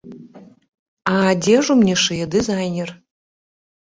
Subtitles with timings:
[1.11, 2.89] А адзежу мне шые дызайнер.